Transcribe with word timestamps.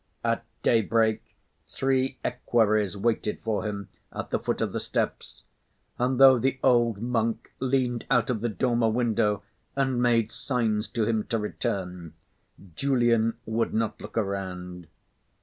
At 0.23 0.43
daybreak, 0.63 1.21
three 1.67 2.17
equerries 2.25 2.97
waited 2.97 3.39
for 3.43 3.67
him 3.67 3.89
at 4.11 4.31
the 4.31 4.39
foot 4.39 4.59
of 4.59 4.71
the 4.73 4.79
steps; 4.79 5.43
and 5.99 6.19
though 6.19 6.39
the 6.39 6.57
old 6.63 6.99
monk 7.03 7.51
leaned 7.59 8.07
out 8.09 8.31
of 8.31 8.41
the 8.41 8.49
dormer 8.49 8.89
window 8.89 9.43
and 9.75 10.01
made 10.01 10.31
signs 10.31 10.87
to 10.87 11.05
him 11.05 11.25
to 11.25 11.37
return, 11.37 12.15
Julian 12.75 13.37
would 13.45 13.75
not 13.75 14.01
look 14.01 14.17
around. 14.17 14.87